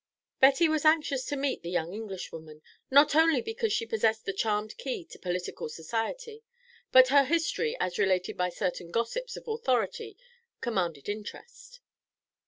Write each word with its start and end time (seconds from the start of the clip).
Betty 0.39 0.67
was 0.67 0.83
anxious 0.83 1.27
to 1.27 1.35
meet 1.35 1.61
the 1.61 1.69
young 1.69 1.93
Englishwoman, 1.93 2.63
not 2.89 3.13
only 3.15 3.39
because 3.39 3.71
she 3.71 3.85
possessed 3.85 4.25
the 4.25 4.33
charmed 4.33 4.75
key 4.79 5.05
to 5.05 5.19
political 5.19 5.69
society, 5.69 6.43
but 6.91 7.09
her 7.09 7.25
history 7.25 7.77
as 7.79 7.99
related 7.99 8.35
by 8.35 8.49
certain 8.49 8.89
gossips 8.89 9.37
of 9.37 9.47
authority 9.47 10.17
commanded 10.59 11.07
interest. 11.07 11.81